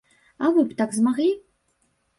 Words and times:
А 0.43 0.49
вы 0.55 0.65
б 0.71 0.79
так 0.81 0.97
змаглі? 0.99 1.31